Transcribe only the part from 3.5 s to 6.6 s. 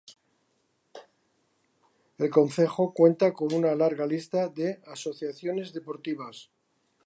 una larga lista de asociaciones deportivas.